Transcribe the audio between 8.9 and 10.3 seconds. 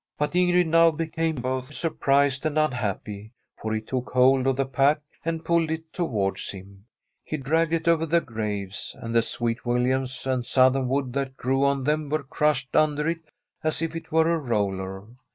and the sweet williams